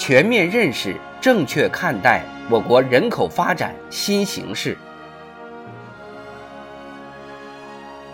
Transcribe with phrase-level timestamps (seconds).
[0.00, 4.74] 全面认识、正确看待我国人口发展新形势。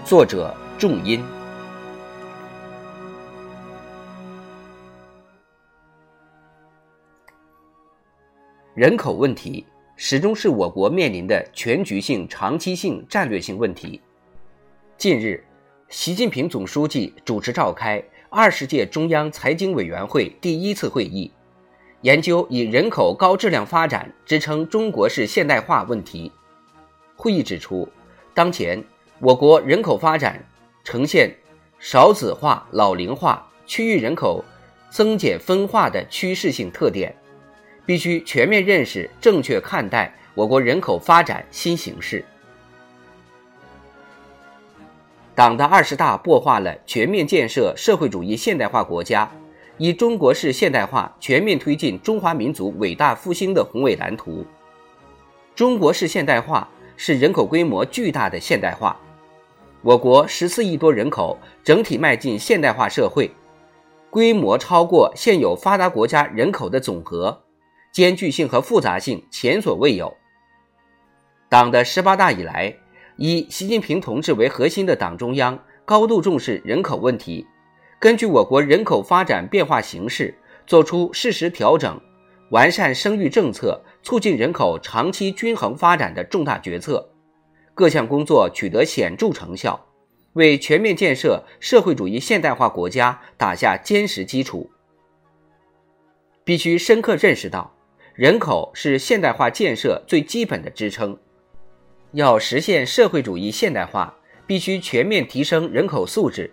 [0.05, 1.25] 作者：重音。
[8.75, 9.65] 人口问题
[9.95, 14.01] 始终是我国面临的全局性、长期性、战略性问题。
[14.99, 15.41] 近日，
[15.89, 21.31] 习近平总书记主持召开二十届中央财经委员会第一次会议，
[22.07, 26.31] 研究以人口高质量发展支撑中国式现代化问题。
[27.17, 27.89] 会议指出，
[28.33, 28.83] 当前。
[29.19, 30.45] 我国人口发展
[30.85, 31.35] 呈现
[31.79, 34.45] 少子化、老龄化、区域人口
[34.91, 37.17] 增减分化的趋势性特点，
[37.87, 42.23] 必须全面认识、正确看待我国人口发展新形势。
[45.35, 49.29] 党的二十大擘画了全面建设社会主义现代化国家、
[49.79, 54.45] 以中国式现代化全面推进中华民族伟大复兴的宏伟蓝图。
[55.55, 58.99] 中国式现代化是人口规模巨大的现代化。
[59.83, 63.31] 我国十四亿多人口，整体迈进现代化社会，
[64.11, 67.43] 规模超过现有发达国家人口的总和，
[67.93, 70.17] 艰巨性和复杂性前所未有。
[71.49, 72.75] 党的十八大以来，
[73.17, 77.47] 以习近平同志为核心的党中央高度重视人口问题，
[77.99, 80.35] 根据我国人口发展变化形势，
[80.67, 81.99] 作出适时调整，
[82.51, 87.09] 完善生育政策，促进人口长期均衡发展的重大决策。
[87.75, 89.87] 各项工作取得显著成效，
[90.35, 94.71] 为全面建设社会主义现代化国家打下坚实基础。
[96.45, 97.75] 必须深刻认识到，
[98.15, 101.19] 人口是现代化建设最基本的支撑。
[102.13, 104.15] 要实现社会主义现代化，
[104.47, 106.51] 必须全面提升人口素质。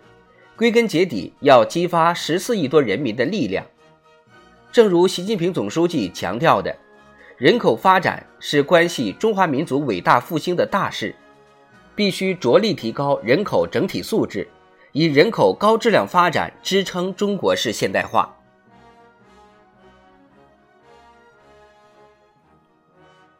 [0.56, 3.66] 归根结底，要激发十四亿多人民的力量。
[4.70, 6.76] 正如习近平总书记强调的。
[7.36, 11.12] 人口发展是关系中华民族伟大复兴的大事，
[11.96, 14.46] 必须着力提高人口整体素质，
[14.92, 18.32] 以人口高质量发展支撑中国式现代化。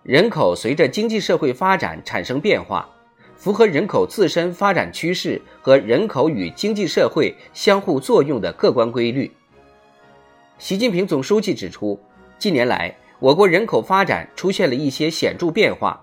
[0.02, 2.88] 人口随着经济社会发展产生变化，
[3.44, 9.30] 符合人口自身发展趋势和人口与经济社会相互作用的客观规律。
[10.56, 12.00] 习近平总书记指出，
[12.38, 16.02] 近年来，我国人口发展出现了一些显著变化，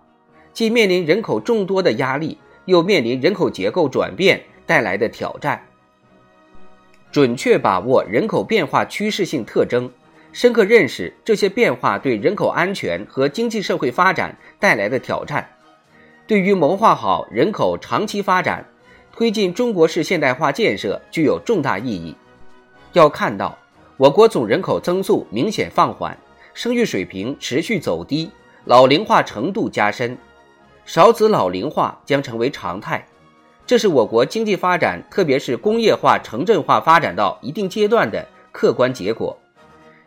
[0.53, 5.59] 既面临人口众多的压力，又面临人口结构转变带来的挑战。
[7.11, 9.89] 准确把握人口变化趋势性特征，
[10.31, 15.49] 深刻认识这些变化对人口安全和经济社会发展带来的挑战，
[16.31, 18.65] 对于谋划好人口长期发展、
[19.11, 22.15] 推进中国式现代化建设具有重大意义。
[22.93, 23.57] 要看到，
[23.97, 26.17] 我国总人口增速明显放缓。
[26.53, 28.31] 生育水平持续走低，
[28.63, 30.17] 老龄化程度加深，
[30.85, 33.05] 少子老龄化将成为常态。
[33.67, 39.37] 这是我国经济发展，特别是工业化、城镇化发展到一定阶段的客观结果，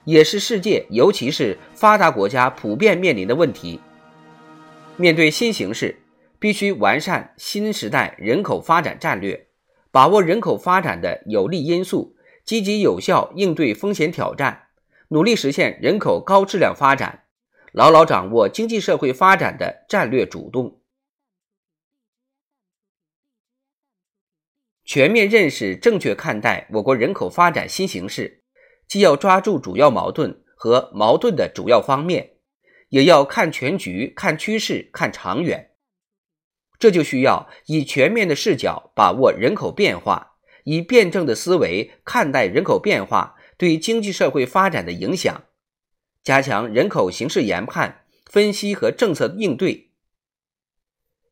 [0.05, 3.79] 也是世界尤其是发达国家普遍面临的问题。
[4.97, 5.95] 面对新形势，
[6.44, 9.49] 必须完善新时代人口发展战略，
[9.91, 14.66] 把握人口发展的有利因素，积极有效应对风险挑战。
[15.09, 17.25] 努力实现人口高质量发展，
[17.72, 20.83] 牢牢掌握经济社会发展的战略主动，
[24.84, 28.43] 全面认识、正确看待我国人口发展新形势，
[28.87, 32.33] 既要抓住主要矛盾和矛盾的主要方面，
[32.91, 35.71] 也要看全局、看趋势、看长远。
[36.84, 40.34] 这就需要以全面的视角把握人口变化，
[40.65, 43.36] 以辩证的思维看待人口变化。
[43.57, 45.45] 对经济社会发展的影响，
[46.22, 49.92] 加强人口形势研判、分析和政策应对。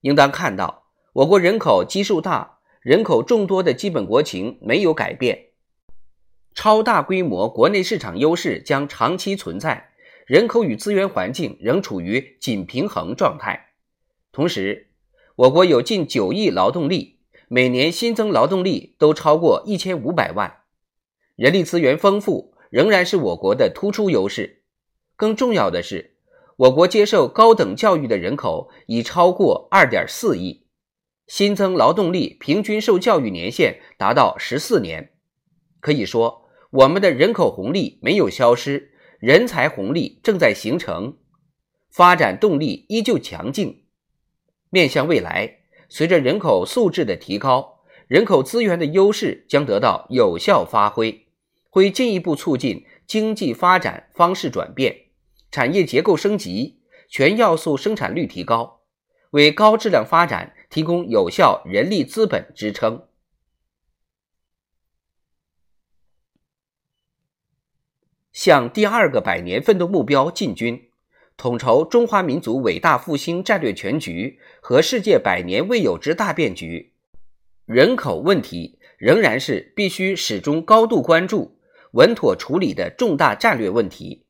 [0.00, 5.48] 应当看到，我国人口基数大、人口众多的基本国情没有改变，
[6.54, 9.90] 超大规模国内市场优势将长期存在，
[10.26, 13.72] 人口与资源环境仍处于紧平衡状态。
[14.30, 14.88] 同时，
[15.42, 17.18] 我国有近九亿劳动力，
[17.48, 20.58] 每年新增劳动力都超过一千五百万。
[21.34, 24.62] 人力资源丰富仍然是我国的突出优势。
[25.16, 26.16] 更重要的是，
[26.56, 30.66] 我国接受高等教育的人口已超过二点四亿，
[31.26, 35.10] 新增劳动力平均受教育年限达到十四年。
[35.80, 41.16] 可以说，我们的人口红利没有消失，人才红利正在形成，
[41.90, 43.81] 发展动力依旧强劲。
[44.74, 45.58] 面向未来，
[45.90, 51.26] 随着人口素质的提高，人口资源的优势将得到有效发挥，
[51.68, 55.08] 会进一步促进经济发展方式转变。
[55.50, 58.80] 产业结构升级，全要素生产率提高，
[59.32, 63.06] 为高质量发展提供有效人力资本支撑。
[68.32, 70.88] 向第二个百年奋斗目标进军，
[71.42, 76.92] 统筹中华民族伟大复兴战略全局和世界百年未有之大变局，
[77.64, 81.58] 人口问题仍然是必须始终高度关注、
[81.94, 84.24] 稳妥处理的重大战略问题。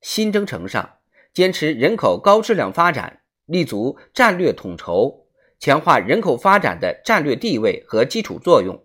[0.00, 0.94] 新征程上，
[1.34, 5.26] 坚持人口高质量发展，立足战略统筹，
[5.58, 8.82] 强化人口发展的战略地位和基础作用，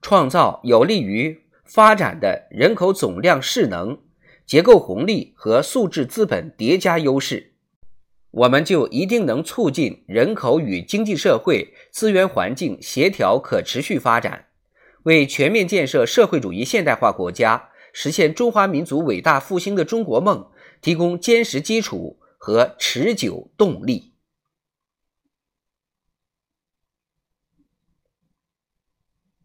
[0.00, 3.98] 创造有利于发展的人口总量势能、
[4.46, 7.52] 结构红利和素质资本叠加优势，
[8.30, 14.46] 我们就一定能促进人口与经济社会资源环境协调可持续发展，
[15.04, 17.70] 为全面建设社会主义现代化国家。
[17.94, 20.46] 实现中华民族伟大复兴的中国梦，
[20.80, 24.11] 提供坚实基础和持久动力。